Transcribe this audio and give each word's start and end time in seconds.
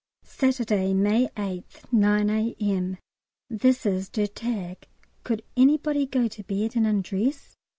Saturday, 0.23 0.95
May 0.95 1.27
8th, 1.37 1.83
9 1.91 2.29
A.M. 2.31 2.97
This 3.51 3.85
is 3.85 4.09
Der 4.09 4.25
Tag. 4.25 4.87
Could 5.23 5.43
anybody 5.55 6.07
go 6.07 6.27
to 6.27 6.41
bed 6.43 6.75
and 6.75 6.87
undress? 6.87 7.55